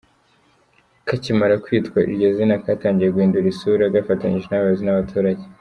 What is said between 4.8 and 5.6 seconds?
n’abaturage.